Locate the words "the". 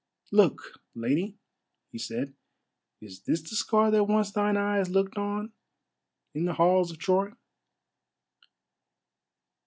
3.43-3.49, 6.45-6.53